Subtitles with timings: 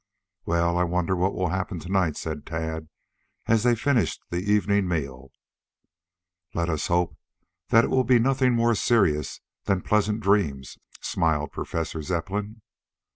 [0.47, 2.89] "Well, I wonder what will happen to night," said Tad,
[3.45, 5.29] as they finished the evening meal.
[6.55, 7.15] "Let us hope
[7.69, 12.63] that it will be nothing more serious than pleasant dreams," smiled Professor Zepplin.